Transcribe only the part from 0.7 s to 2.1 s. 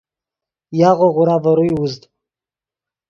یاغو غورا ڤے روئے اوزد